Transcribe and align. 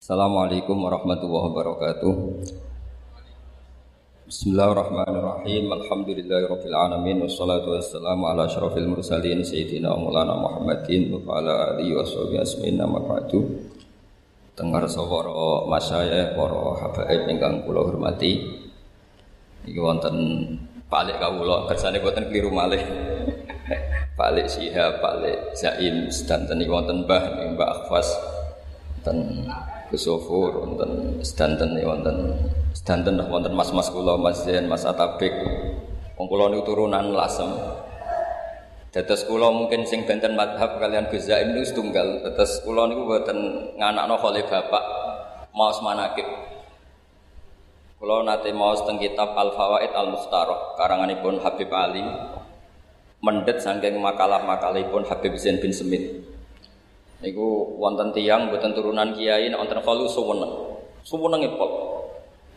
Assalamualaikum 0.00 0.80
warahmatullahi 0.80 1.44
wabarakatuh. 1.52 2.14
Bismillahirrahmanirrahim. 4.32 5.68
Alhamdulillahirabbil 5.76 6.72
alamin 6.72 7.20
wassalatu 7.28 7.76
wassalamu 7.76 8.24
ala 8.24 8.48
asyrafil 8.48 8.88
mursalin 8.88 9.44
sayyidina 9.44 9.92
Maulana 9.92 10.40
Muhammadin 10.40 11.12
wa 11.20 11.36
ala 11.36 11.76
alihi 11.76 11.92
washabihi 12.00 12.40
asmin 12.40 12.80
nama 12.80 12.96
ba'du. 12.96 13.44
Tenggar 14.56 14.88
sawara 14.88 15.68
masaya 15.68 16.32
para 16.32 16.80
habaib 16.80 17.28
ingkang 17.28 17.68
kula 17.68 17.84
hormati. 17.84 18.40
Iki 19.68 19.80
wonten 19.84 20.16
Palik 20.88 21.20
kawula 21.20 21.68
kersane 21.68 22.00
boten 22.00 22.32
keliru 22.32 22.48
malih. 22.48 22.80
Palik 24.18 24.48
Syihab, 24.48 25.04
Palik 25.04 25.52
Zaim, 25.52 26.08
sedanten 26.08 26.56
iki 26.56 26.72
wonten 26.72 27.04
Mbah, 27.04 27.52
Mbah 27.52 27.68
Akhfas, 27.68 28.08
wonten 28.96 29.44
Kusufur, 29.90 30.54
wonten 30.54 31.18
sedanten 31.26 31.74
wonten 31.82 32.38
sedanten 32.70 33.18
wonten 33.26 33.50
mas-mas 33.58 33.90
kula 33.90 34.14
Mas 34.14 34.46
Zain, 34.46 34.70
Mas 34.70 34.86
Atabik. 34.86 35.34
Wong 36.14 36.30
kula 36.30 36.46
niku 36.46 36.70
turunan 36.70 37.10
Lasem. 37.10 37.50
Dados 38.94 39.26
kula 39.26 39.50
mungkin 39.50 39.82
sing 39.82 40.06
benten 40.06 40.38
madhab 40.38 40.78
kalian 40.78 41.10
Gus 41.10 41.26
Zaim 41.26 41.58
niku 41.58 41.74
setunggal. 41.74 42.22
Dados 42.22 42.62
kula 42.62 42.86
niku 42.86 43.02
mboten 43.02 43.38
nganakno 43.82 44.14
khole 44.22 44.46
bapak 44.46 44.84
maos 45.50 45.82
manakib. 45.82 46.26
Kula 47.98 48.22
nate 48.22 48.54
maos 48.54 48.86
teng 48.86 49.02
kitab 49.02 49.34
Al 49.34 49.58
Fawaid 49.58 49.90
Al 49.90 50.14
Mukhtarah 50.14 50.78
karanganipun 50.78 51.42
Habib 51.42 51.70
Ali. 51.74 52.06
Mendet 53.20 53.60
saking 53.60 54.00
makalah-makalipun 54.00 55.04
Habib 55.10 55.34
Zain 55.34 55.58
bin 55.58 55.74
Semit. 55.74 56.30
Niku 57.20 57.76
wonten 57.76 58.16
tiang 58.16 58.48
mboten 58.48 58.72
turunan 58.72 59.12
kiai 59.12 59.52
nek 59.52 59.60
wonten 59.60 59.80
kalu 59.84 60.08
suweneng. 60.08 60.52
Suwenenge 61.04 61.52
pol. 61.52 61.70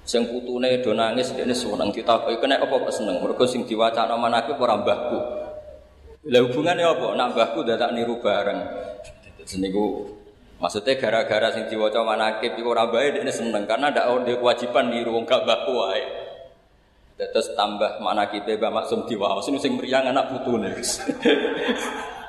Sing 0.03 0.27
putune 0.27 0.79
do 0.79 0.95
nangis 0.95 1.35
dene 1.35 1.51
suweneng 1.51 1.91
ditakoki 1.91 2.39
kena 2.39 2.63
apa 2.63 2.71
kok 2.71 2.91
seneng. 2.95 3.19
Mergo 3.19 3.43
sing 3.43 3.67
diwacana 3.67 4.15
manake 4.15 4.55
ora 4.55 4.79
mbahku. 4.79 5.19
Lah 6.31 6.39
hubungane 6.47 6.79
apa? 6.87 7.11
Nak 7.11 7.27
mbahku 7.35 7.67
dadak 7.67 7.91
niru 7.91 8.23
bareng. 8.23 8.59
Terus 9.43 9.59
niku 9.59 10.07
maksudnya 10.63 10.95
gara-gara 10.95 11.51
sing 11.51 11.67
diwaca 11.67 11.99
manakib 11.99 12.55
iku 12.55 12.71
ora 12.71 12.87
bae 12.87 13.11
dene 13.11 13.35
seneng 13.35 13.67
karena 13.67 13.91
ndak 13.91 14.07
ada 14.07 14.31
kewajiban 14.39 14.95
niru 14.95 15.11
wong 15.11 15.27
gak 15.27 15.43
mbahku 15.43 15.71
wae. 15.75 16.03
Terus 17.19 17.51
tambah 17.53 17.99
manakibe 17.99 18.57
Mbak 18.57 18.71
Maksum 18.73 19.05
diwaos 19.05 19.45
sing 19.45 19.75
mriyang 19.75 20.07
anak 20.07 20.31
putune. 20.31 20.71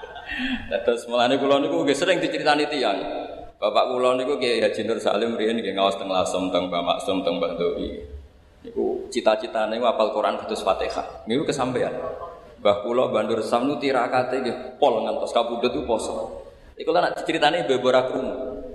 Terus 0.84 1.06
mulane 1.08 1.38
kula 1.38 1.62
niku 1.62 1.82
nggih 1.82 1.96
sering 1.96 2.18
diceritani 2.18 2.66
tiyang. 2.66 2.98
Bapak 3.58 3.84
kula 3.94 4.18
niku 4.18 4.36
Kiai 4.36 4.60
Haji 4.60 4.82
Nur 4.84 4.98
Salim 5.00 5.38
riyen 5.38 5.56
nggih 5.56 5.74
ngaos 5.78 5.96
teng 5.96 6.10
Lasem 6.10 6.52
teng 6.52 6.68
Mbah 6.68 6.82
Maksum 6.82 7.24
teng 7.24 7.38
Mbah 7.38 7.56
Doi. 7.56 7.90
Niku 8.64 9.08
cita-citane 9.12 9.80
apal 9.80 10.12
Quran 10.12 10.40
kados 10.42 10.60
Fatihah. 10.60 11.24
Niku 11.30 11.48
kesampaian. 11.48 11.94
Mbah 12.60 12.80
kula 12.80 13.12
bandur 13.12 13.40
sam 13.44 13.68
nu 13.68 13.76
tirakate 13.76 14.40
nggih 14.40 14.56
pol 14.80 15.04
ngantos 15.04 15.32
kabudut 15.36 15.72
itu 15.72 15.84
poso. 15.84 16.44
Iku 16.74 16.90
lah 16.90 17.06
nak 17.06 17.22
ceritane 17.22 17.62
bebora 17.68 18.08
krungu. 18.10 18.66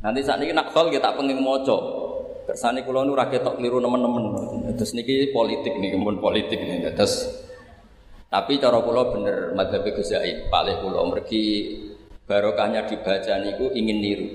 Nanti 0.00 0.20
saat 0.24 0.40
ini 0.40 0.54
nak 0.54 0.70
kol 0.70 0.88
kita 0.88 1.12
pengen 1.16 1.42
moco. 1.42 1.78
Kersane 2.46 2.82
kula 2.86 3.04
nu 3.04 3.14
ra 3.14 3.26
ketok 3.30 3.58
kliru 3.58 3.82
nemen-nemen. 3.82 4.74
Terus 4.74 4.92
niki 4.96 5.30
politik 5.34 5.76
nih, 5.76 5.94
mun 5.98 6.18
politik 6.18 6.58
nih. 6.58 6.94
Terus 6.94 7.39
tapi 8.30 8.62
cara 8.62 8.78
kula 8.78 9.10
bener 9.10 9.50
madzhab 9.58 9.82
Zaid, 10.06 10.46
paling 10.46 10.78
kula 10.78 11.02
mergi 11.02 11.74
barokahnya 12.30 12.86
dibaca 12.86 13.34
niku 13.42 13.74
ingin 13.74 13.98
niru. 13.98 14.28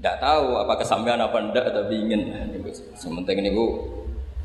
Tidak 0.00 0.16
tahu 0.16 0.56
apa 0.56 0.80
kesampaian 0.80 1.20
apa 1.20 1.36
ndak 1.52 1.76
tapi 1.76 2.00
ingin. 2.00 2.32
Sementing 2.96 3.44
niku 3.44 3.84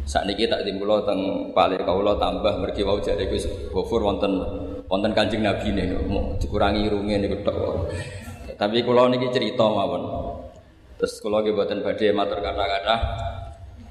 saat 0.04 0.28
niki 0.28 0.52
tak 0.52 0.68
timbul 0.68 1.00
teng 1.08 1.56
paling 1.56 1.80
kula 1.80 2.20
tambah 2.20 2.60
mergi 2.60 2.84
wau 2.84 3.00
jadi 3.00 3.24
Gus 3.32 3.48
Gofur 3.72 4.04
wonten 4.04 4.36
wonten 4.92 5.16
Kanjeng 5.16 5.40
Nabi 5.40 5.72
nih 5.72 5.96
mau 6.04 6.36
dikurangi 6.36 6.92
irunge 6.92 7.16
niku 7.16 7.40
tok. 7.40 7.88
Tapi 8.60 8.84
kula 8.84 9.08
niki 9.08 9.32
cerita 9.32 9.64
mawon. 9.64 10.04
Terus 11.00 11.24
kula 11.24 11.40
nggih 11.40 11.56
boten 11.56 11.80
badhe 11.88 12.12
matur 12.12 12.44
kata-kata. 12.44 12.96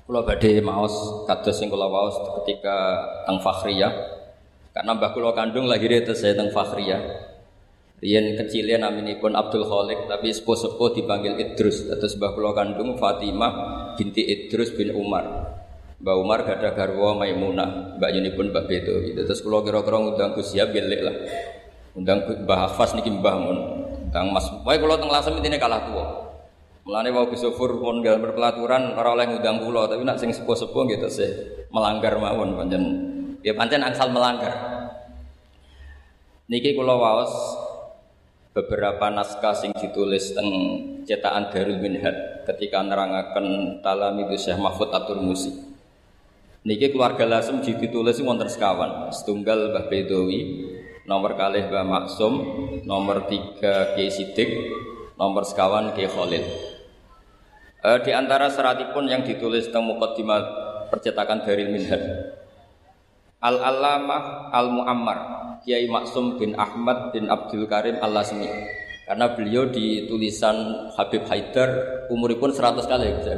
Kula 0.04 0.21
badhe 0.21 0.60
maos 0.60 1.25
kados 1.25 1.56
sing 1.56 1.72
kula 1.72 1.88
waos 1.88 2.21
ketika 2.44 2.77
teng 3.25 3.41
Fakhriyah 3.41 4.13
karena 4.74 4.90
mbah 4.98 5.14
kula 5.14 5.30
kandung 5.38 5.70
lahir 5.70 5.86
itu 5.94 6.18
saya 6.18 6.34
teng 6.34 6.50
Fakhriyah. 6.50 7.30
Riyen 8.02 8.34
kecilnya 8.34 8.90
naminipun 8.90 9.38
Abdul 9.38 9.70
Khalik 9.70 10.10
tapi 10.10 10.34
sepuh-sepuh 10.34 10.98
dipanggil 10.98 11.38
Idrus. 11.38 11.86
Terus 11.86 12.18
mbah 12.18 12.34
kula 12.34 12.50
kandung 12.58 12.98
Fatimah 12.98 13.52
binti 13.94 14.26
Idrus 14.26 14.74
bin 14.74 14.90
Umar. 14.90 15.54
Mbah 16.02 16.16
Umar 16.18 16.42
gak 16.42 16.58
ada 16.58 16.74
garwa 16.74 17.22
Maimunah, 17.22 17.96
mbak 17.96 18.10
pun 18.34 18.50
mbak 18.50 18.66
Beto 18.66 18.98
gitu. 19.06 19.22
Terus 19.22 19.40
kula 19.40 19.62
kira-kira 19.62 19.96
ngundang 20.02 20.34
Gus 20.34 20.50
Siap 20.50 20.74
lah. 20.74 21.16
Undang 21.94 22.26
Mbah 22.42 22.58
Hafas 22.66 22.98
niki 22.98 23.14
Mbah 23.14 23.36
Mun. 23.38 23.58
Undang 24.10 24.26
Mas. 24.34 24.50
Wae 24.66 24.82
kula 24.82 24.98
teng 24.98 25.08
Lasem 25.08 25.38
intine 25.38 25.56
kalah 25.56 25.86
tua. 25.86 26.04
Mulane 26.82 27.14
wau 27.14 27.30
Gus 27.30 27.46
Sufur 27.46 27.78
pun 27.78 28.02
gak 28.02 28.18
berpelaturan 28.20 28.98
ora 28.98 29.14
oleh 29.14 29.30
ngundang 29.30 29.62
kula, 29.62 29.86
tapi 29.86 30.02
nak 30.02 30.18
sing 30.18 30.34
sepuh-sepuh 30.34 30.82
gitu 30.92 31.08
sih 31.08 31.30
melanggar 31.70 32.18
mawon 32.20 32.58
panjen 32.58 33.13
Ya 33.44 33.53
pancen 33.53 33.84
angsal 33.84 34.09
melanggar. 34.09 34.56
Niki 36.49 36.72
kula 36.72 36.97
waos 36.97 37.28
beberapa 38.56 39.12
naskah 39.12 39.53
sing 39.53 39.77
ditulis 39.77 40.32
teng 40.32 40.49
cetakan 41.05 41.53
Darul 41.53 41.77
Minhad 41.77 42.41
ketika 42.49 42.81
nerangaken 42.81 43.78
itu 43.84 44.49
Syekh 44.49 44.56
Mahfud 44.56 44.88
Atur 44.97 45.21
Musi. 45.21 45.53
Niki 46.65 46.88
keluarga 46.88 47.28
Lasem 47.28 47.60
ditulis 47.60 48.16
wonten 48.25 48.49
sekawan, 48.49 49.12
setunggal 49.12 49.77
Mbah 49.77 49.93
Bedowi, 49.93 50.41
nomor 51.04 51.37
kalih 51.37 51.69
Mbah 51.69 51.84
Maksum, 51.84 52.33
nomor 52.88 53.28
tiga 53.28 53.93
Kiai 53.93 54.09
Sidik, 54.09 54.72
nomor 55.21 55.44
sekawan 55.44 55.93
Kiai 55.93 56.09
Khalil. 56.09 56.44
E, 57.84 57.91
di 58.09 58.12
antara 58.16 58.49
seratipun 58.49 59.04
yang 59.04 59.21
ditulis 59.21 59.69
teng 59.69 59.84
Muqaddimah 59.84 60.41
percetakan 60.88 61.44
Darul 61.44 61.69
Minhad 61.69 62.00
Al-Allamah 63.44 64.49
Al-Muammar 64.56 65.19
Kiai 65.60 65.84
Maksum 65.84 66.41
bin 66.41 66.56
Ahmad 66.56 67.12
bin 67.12 67.28
Abdul 67.28 67.69
Karim 67.69 68.00
Al-Lasmi 68.00 68.49
karena 69.05 69.37
beliau 69.37 69.69
di 69.69 70.09
tulisan 70.09 70.88
Habib 70.97 71.28
Haidar 71.28 71.69
umuripun 72.09 72.56
100 72.56 72.88
kali 72.88 73.04
ya. 73.04 73.37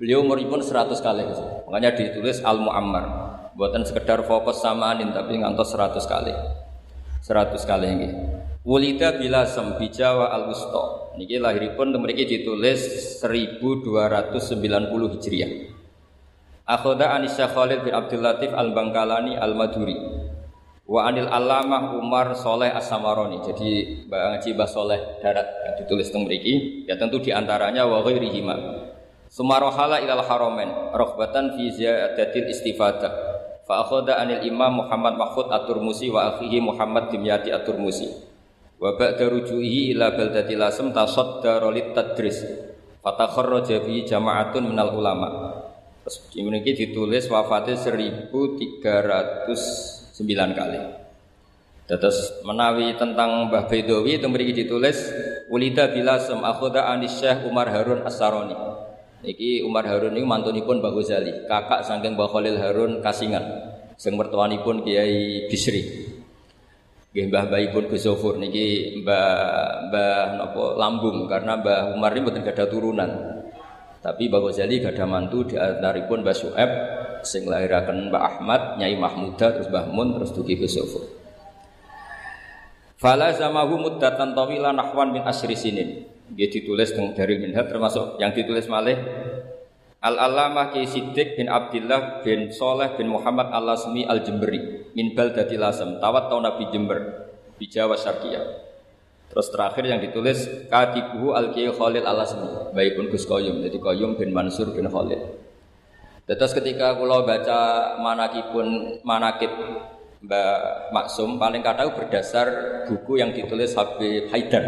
Beliau 0.00 0.24
umuripun 0.24 0.64
100 0.64 0.96
kali 1.04 1.28
ya. 1.28 1.36
Makanya 1.68 1.92
ditulis 1.92 2.40
Al-Muammar. 2.40 3.04
Buatan 3.52 3.84
sekedar 3.84 4.24
fokus 4.24 4.64
sama 4.64 4.96
anin 4.96 5.12
tapi 5.12 5.36
ngantos 5.36 5.76
100 5.76 6.00
kali. 6.08 6.32
100 7.20 7.68
kali 7.68 7.86
ini. 7.92 8.08
Wulida 8.64 9.20
bila 9.20 9.44
sembi 9.44 9.92
Jawa 9.92 10.32
al 10.32 10.48
wusto 10.48 11.12
Niki 11.20 11.36
lahiripun 11.36 11.92
mriki 12.00 12.24
ditulis 12.24 12.80
1290 13.20 15.12
Hijriah. 15.12 15.52
Akhoda 16.62 17.18
Anisya 17.18 17.50
Khalid 17.50 17.82
bin 17.82 17.90
Abdul 17.90 18.22
Latif 18.22 18.54
Al 18.54 18.70
Bangkalani 18.70 19.34
Al 19.34 19.58
Maduri 19.58 19.98
Wa 20.86 21.10
Anil 21.10 21.26
Alamah 21.26 21.98
Umar 21.98 22.38
Soleh 22.38 22.70
As 22.70 22.86
Samaroni 22.86 23.42
Jadi 23.42 24.06
ngaji 24.06 24.54
Mbah 24.54 24.70
Soleh 24.70 25.18
darat 25.18 25.46
yang 25.66 25.74
ditulis 25.82 26.14
teng 26.14 26.22
mriki 26.22 26.86
ya 26.86 26.94
tentu 26.94 27.18
di 27.18 27.34
antaranya 27.34 27.82
wa 27.82 28.06
ghairihima. 28.06 28.54
Sumarohala 29.26 30.06
ilal 30.06 30.22
haromen 30.22 30.94
rohbatan 30.94 31.58
fi 31.58 31.74
ziyadatil 31.74 32.46
istifadah 32.54 33.10
Fa 33.66 33.82
akhoda 33.82 34.22
anil 34.22 34.46
imam 34.46 34.86
Muhammad 34.86 35.18
Mahfud 35.18 35.50
Atur 35.50 35.82
Musi 35.82 36.14
wa 36.14 36.36
akhihi 36.36 36.62
Muhammad 36.62 37.10
Dimyati 37.10 37.50
Atur 37.50 37.74
Musi 37.74 38.06
Wa 38.78 38.94
ba'da 38.94 39.30
rujuhi 39.30 39.98
ila 39.98 40.14
baldati 40.14 40.58
lasem 40.58 40.90
tasaddara 40.90 41.70
lit 41.70 41.94
tadris. 41.94 42.42
Fatakharraja 43.02 43.82
bi 43.82 44.02
jama'atun 44.02 44.62
minal 44.66 44.94
ulama 44.94 45.61
Terus 46.02 46.18
ini 46.34 46.58
ditulis 46.62 47.30
wafatnya 47.30 47.78
1309 47.78 50.58
kali. 50.58 50.78
Terus 51.86 52.18
menawi 52.46 52.94
tentang 52.94 53.50
Mbah 53.50 53.66
Bedowi 53.66 54.16
itu 54.16 54.26
memiliki 54.30 54.64
ditulis 54.64 55.10
Ulida 55.52 55.90
bila 55.90 56.16
sem 56.16 56.38
akhoda 56.40 56.88
anis 56.88 57.20
Syekh 57.20 57.44
Umar 57.44 57.68
Harun 57.68 58.06
As-Saroni. 58.06 58.56
Niki 59.22 59.62
Umar 59.62 59.86
Harun 59.86 60.18
ini 60.18 60.26
mantunipun 60.26 60.82
Mbah 60.82 60.92
Ghazali, 60.94 61.46
kakak 61.46 61.86
saking 61.86 62.18
Mbah 62.18 62.28
Khalil 62.32 62.56
Harun 62.58 62.92
Kasingan. 63.04 63.44
Sing 63.94 64.18
mertuanipun 64.18 64.82
Kiai 64.82 65.46
Bisri. 65.46 66.10
Nggih 67.12 67.28
Mbah 67.28 67.44
pun 67.76 67.84
Gus 67.92 68.08
Zofur 68.08 68.40
niki 68.40 68.98
Mbah 69.04 69.28
Mbah 69.92 70.16
napa 70.40 70.64
Lambung 70.80 71.28
karena 71.28 71.60
Mbah 71.60 71.92
Umar 71.92 72.16
ini 72.16 72.24
mboten 72.24 72.42
ada 72.42 72.64
turunan. 72.66 73.10
Tapi 74.02 74.26
Mbak 74.26 74.40
Ghazali 74.50 74.82
gak 74.82 74.98
ada 74.98 75.06
mantu 75.06 75.46
di 75.46 75.54
antaripun 75.54 76.26
Mbak 76.26 76.34
Su'eb 76.34 76.70
sing 77.22 77.46
lahiraken 77.46 78.10
Mbak 78.10 78.22
Ahmad, 78.22 78.62
Nyai 78.82 78.98
Mahmuda, 78.98 79.54
terus 79.54 79.70
Mbah 79.70 79.86
Mun, 79.94 80.18
terus 80.18 80.34
Duki 80.34 80.58
Ghazofur. 80.58 81.06
Fala 82.98 83.30
zamahu 83.30 83.78
muddatan 83.78 84.34
tawila 84.34 84.74
nahwan 84.74 85.14
min 85.14 85.22
asri 85.22 85.54
sinin. 85.54 86.06
Dia 86.34 86.50
ditulis 86.50 86.90
dari 87.14 87.38
Minhaj 87.38 87.70
termasuk 87.70 88.18
yang 88.18 88.34
ditulis 88.34 88.66
malih 88.66 88.98
Al-Alamah 90.02 90.74
Ki 90.74 90.82
Siddiq 90.82 91.38
bin 91.38 91.46
Abdullah 91.46 92.26
bin 92.26 92.50
Soleh 92.50 92.98
bin 92.98 93.06
Muhammad 93.06 93.54
Al-Lasmi 93.54 94.02
Al-Jemberi 94.02 94.90
min 94.98 95.14
Baldati 95.14 95.54
Lasem 95.54 96.02
tawat 96.02 96.26
tahun 96.26 96.42
Nabi 96.42 96.64
Jember 96.74 96.98
di 97.54 97.70
Jawa 97.70 97.94
Syarqiyah. 97.94 98.71
Terus 99.32 99.48
terakhir 99.48 99.88
yang 99.88 99.96
ditulis 99.96 100.44
Katibuhu 100.68 101.32
Al-Kiai 101.32 101.72
Khalil 101.72 102.04
Al-Lasmi 102.04 102.76
baikun 102.76 103.08
Gus 103.08 103.24
Koyum 103.24 103.64
jadi 103.64 103.80
Koyum 103.80 104.20
bin 104.20 104.28
Mansur 104.28 104.76
bin 104.76 104.84
Khalil. 104.92 105.24
Terus 106.28 106.52
ketika 106.52 107.00
kula 107.00 107.24
baca 107.24 107.96
manakipun 107.96 109.00
manakib 109.00 109.48
Mbak 110.22 110.92
Maksum 110.94 111.40
paling 111.40 111.64
kadang 111.64 111.96
berdasar 111.98 112.46
buku 112.86 113.18
yang 113.18 113.32
ditulis 113.32 113.72
Habib 113.72 114.28
Haidar. 114.28 114.64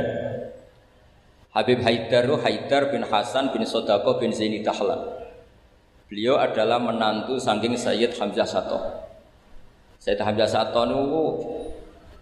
Habib 1.54 1.78
Haidar 1.84 2.26
Haidar 2.42 2.90
bin 2.90 3.06
Hasan 3.06 3.52
bin 3.52 3.62
Sodako 3.68 4.18
bin 4.18 4.32
Zaini 4.32 4.64
Dahlan. 4.64 4.98
Beliau 6.08 6.40
adalah 6.40 6.80
menantu 6.80 7.36
saking 7.38 7.78
Sayyid 7.78 8.16
Hamzah 8.18 8.48
Sato. 8.48 8.80
Sayyid 10.02 10.24
Hamzah 10.24 10.50
Sato 10.50 10.82
itu 10.88 11.22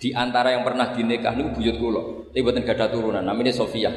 di 0.02 0.10
antara 0.10 0.50
yang 0.50 0.66
pernah 0.66 0.90
dinikah 0.90 1.31
niku 1.38 1.62
buyut 1.62 1.76
kula. 1.78 2.02
Tapi 2.34 2.43
mboten 2.43 2.66
gadah 2.66 2.90
turunan, 2.90 3.22
namanya 3.22 3.54
Sofia. 3.54 3.94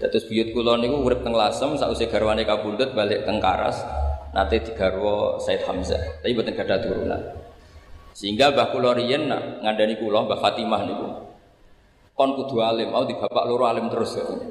Terus 0.00 0.24
buyut 0.24 0.56
kula 0.56 0.80
niku 0.80 1.04
urip 1.04 1.20
teng 1.20 1.36
Lasem 1.36 1.76
sausé 1.76 2.08
garwane 2.08 2.48
kabundut 2.48 2.96
balik 2.96 3.28
teng 3.28 3.36
Karas. 3.36 3.84
Nate 4.32 4.64
digarwa 4.64 5.36
Sayyid 5.36 5.68
Hamzah. 5.68 6.24
Tapi 6.24 6.32
mboten 6.32 6.56
gadah 6.56 6.78
turunan. 6.80 7.20
Sehingga 8.16 8.48
Mbah 8.56 8.72
kula 8.72 8.96
riyen 8.96 9.28
ngandani 9.60 10.00
kula 10.00 10.24
Mbah 10.24 10.40
Fatimah 10.40 10.82
niku. 10.88 11.06
Kon 12.16 12.32
kudu 12.32 12.64
alim, 12.64 12.88
mau 12.88 13.04
di 13.04 13.12
bapak 13.12 13.44
loro 13.44 13.68
alim 13.68 13.92
terus 13.92 14.16
katanya. 14.16 14.48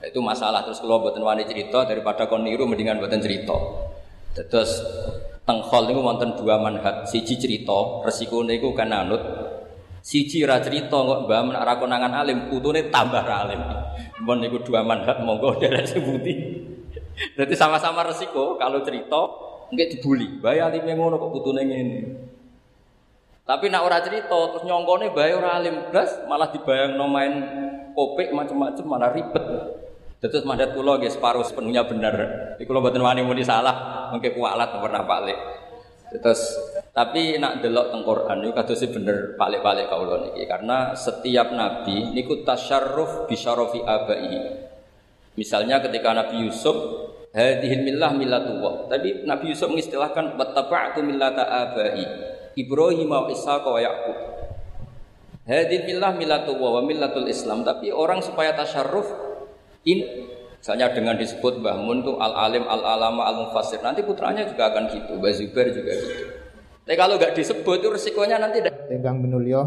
Itu 0.00 0.24
masalah 0.24 0.64
terus 0.64 0.80
kalau 0.80 1.04
buatan 1.04 1.20
wani 1.20 1.44
cerita 1.44 1.84
daripada 1.84 2.24
kon 2.24 2.48
niru 2.48 2.64
mendingan 2.64 2.96
buatan 2.96 3.20
cerita. 3.20 3.56
Terus 4.32 4.80
tengkol 5.44 5.84
niku 5.84 6.00
wonten 6.00 6.32
dua 6.40 6.56
manhat. 6.56 7.04
Siji 7.08 7.36
cerita, 7.36 8.04
resiko 8.08 8.40
niku 8.40 8.72
kan 8.72 8.88
anut. 8.88 9.20
Siji 10.00 10.40
ra 10.48 10.64
cerita 10.64 10.96
kok 10.96 11.28
mbah 11.28 11.40
menak 11.44 11.62
ra 11.64 11.74
konangan 11.76 12.12
alim, 12.24 12.48
putune 12.48 12.88
tambah 12.88 13.20
ra 13.20 13.44
alim. 13.44 13.60
Mun 14.24 14.40
niku 14.40 14.64
dua 14.64 14.80
manhat 14.80 15.20
monggo 15.20 15.56
derek 15.60 15.84
sebuti. 15.84 16.32
Jadi 17.36 17.52
sama-sama 17.52 18.00
resiko 18.08 18.56
kalau 18.56 18.80
cerita 18.80 19.20
nggak 19.68 19.88
dibully. 19.96 20.40
Bayi 20.40 20.64
alim 20.64 20.88
ngono 20.88 21.20
kok 21.20 21.30
putune 21.36 21.62
ngene. 21.68 22.00
Tapi 23.44 23.66
nak 23.66 23.82
ora 23.82 23.98
cerita 24.00 24.38
terus 24.54 24.64
nyongkone 24.64 25.12
bayi 25.12 25.36
ora 25.36 25.58
alim 25.58 25.90
blas 25.90 26.22
malah 26.30 26.48
dibayang 26.54 26.94
no 26.94 27.10
main 27.10 27.34
kopek 27.92 28.32
macam-macam 28.32 28.84
malah 28.86 29.10
ribet. 29.12 29.44
Terus 30.20 30.44
mandat 30.44 30.76
kula 30.76 31.00
nggih 31.00 31.12
separuh 31.12 31.44
sepenuhnya 31.44 31.84
benar. 31.88 32.14
Iki 32.60 32.68
kula 32.68 32.84
mboten 32.84 33.00
wani 33.00 33.24
muni 33.24 33.40
salah, 33.40 34.08
mengke 34.12 34.36
kualat 34.36 34.68
pernah 34.68 35.02
balik. 35.04 35.38
Terus 36.12 36.40
tapi 36.90 37.38
nak 37.38 37.62
delok 37.62 37.94
teng 37.94 38.02
Quran 38.02 38.36
niku 38.42 38.52
kados 38.58 38.82
bener 38.90 39.38
balik-balik 39.38 39.86
kawula 39.86 40.26
niki 40.26 40.42
karena 40.50 40.90
setiap 40.98 41.54
nabi 41.54 42.10
niku 42.10 42.42
tasyarruf 42.42 43.30
bi 43.30 43.38
syarafi 43.38 43.78
abai. 43.86 44.66
Misalnya 45.38 45.78
ketika 45.78 46.10
Nabi 46.10 46.50
Yusuf 46.50 46.74
hadhil 47.30 47.86
millah 47.86 48.10
millatullah. 48.10 48.90
Tapi 48.90 49.22
Nabi 49.22 49.54
Yusuf 49.54 49.70
mengistilahkan 49.70 50.34
wattaba'tu 50.34 51.06
millata 51.06 51.46
abai. 51.46 52.02
Ibrahim 52.58 53.06
wa 53.06 53.30
Ishaq 53.30 53.62
wa 53.62 53.78
Yaqub. 53.78 54.18
Hadhil 55.46 55.86
millah 55.86 56.18
millatullah 56.18 56.70
wa 56.74 56.82
millatul 56.82 57.30
Islam. 57.30 57.62
Tapi 57.62 57.94
orang 57.94 58.18
supaya 58.18 58.50
tasyarruf 58.58 59.06
ini 59.86 60.26
misalnya 60.58 60.90
dengan 60.90 61.14
disebut 61.14 61.62
Mbah 61.62 61.78
Mun 61.78 62.02
tuh 62.02 62.18
al 62.18 62.34
alim 62.50 62.66
al 62.66 62.82
alama 62.82 63.30
al 63.30 63.46
mufassir 63.46 63.80
nanti 63.80 64.02
putranya 64.02 64.44
juga 64.44 64.74
akan 64.74 64.92
gitu 64.92 65.16
Mbah 65.16 65.32
Zubair 65.32 65.72
juga 65.72 65.94
gitu 65.96 66.39
tapi 66.90 66.98
kalau 66.98 67.22
nggak 67.22 67.38
disebut 67.38 67.86
itu 67.86 67.86
resikonya 67.86 68.42
nanti 68.42 68.66
Ingkang 68.90 69.22
minulya 69.22 69.62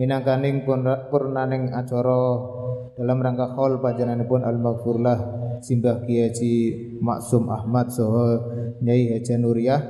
minangkaning 0.00 0.64
purnaning 1.12 1.76
acara 1.76 2.40
dalam 2.96 3.20
rangka 3.20 3.52
haul 3.52 3.76
panjenenganipun 3.84 4.48
al 4.48 4.56
maghfurlah 4.56 5.18
Simbah 5.60 6.08
Kiai 6.08 6.96
Maksum 7.04 7.52
Ahmad 7.52 7.92
Soho 7.92 8.48
Nyai 8.80 9.12
Haji 9.12 9.36
Nuriyah. 9.36 9.82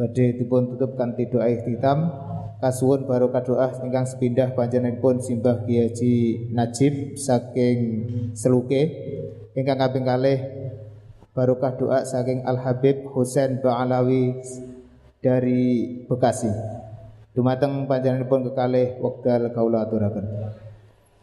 Badhe 0.00 0.32
dipun 0.40 0.72
tutup 0.72 0.96
kanthi 0.96 1.28
doa 1.28 1.44
ikhtitam. 1.52 2.08
Kasuwun 2.64 3.04
barokah 3.04 3.44
doa 3.44 3.68
ingkang 3.84 4.08
sepindah 4.08 4.56
panjenenganipun 4.56 5.20
simbah 5.20 5.60
Kiai 5.68 6.48
Najib 6.56 7.20
saking 7.20 7.78
Seluke. 8.32 8.82
Ingkang 9.52 9.76
kaping 9.76 10.08
kalih 10.08 10.40
barokah 11.36 11.76
doa 11.76 12.00
saking 12.08 12.48
Al 12.48 12.64
Habib 12.64 13.12
Husain 13.12 13.60
Ba'alawi 13.60 14.40
dari 15.24 16.04
Bekasi. 16.04 16.52
Dumateng 17.32 17.88
panjenenganipun 17.88 18.52
kekalih 18.52 19.00
wekdal 19.00 19.48
kaula 19.56 19.88
aturaken. 19.88 20.52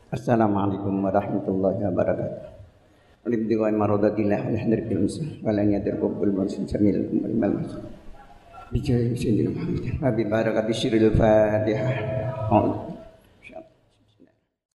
Assalamualaikum 0.09 1.05
warahmatullahi 1.05 1.85
wabarakatuh. 1.85 2.49
Alhamdulillah 3.21 3.69
maradatillah 3.77 4.41
alhamdulillah 4.49 4.89
bil 4.89 5.01
muslim 5.05 5.29
wala 5.45 5.61
yadirkum 5.61 6.17
bil 6.17 6.33
muslim 6.33 6.65
jamil 6.65 6.97
bil 7.05 7.37
muslim. 7.37 7.85
Bijaya 8.73 9.13
Sayyidina 9.13 9.53
Muhammad. 9.53 9.83
Wa 10.01 10.09
barakati 10.11 10.73
sirril 10.73 11.13
Fatihah. 11.13 11.95